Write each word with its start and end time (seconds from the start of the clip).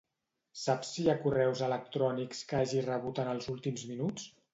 Saps 0.59 0.93
si 0.93 1.03
hi 1.03 1.09
ha 1.11 1.15
correus 1.25 1.61
electrònics 1.67 2.39
que 2.53 2.59
hagi 2.61 2.81
rebut 2.87 3.21
en 3.25 3.31
els 3.35 3.51
últims 3.55 3.85
minuts? 3.91 4.27